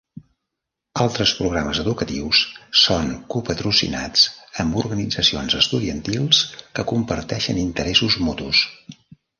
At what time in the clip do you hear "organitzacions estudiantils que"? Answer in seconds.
4.87-6.89